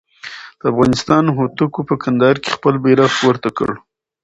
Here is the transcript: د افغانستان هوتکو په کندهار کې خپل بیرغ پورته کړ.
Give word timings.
د 0.59 0.61
افغانستان 0.71 1.23
هوتکو 1.37 1.79
په 1.89 1.95
کندهار 2.03 2.35
کې 2.43 2.49
خپل 2.55 2.73
بیرغ 2.83 3.11
پورته 3.21 3.49
کړ. 3.57 3.69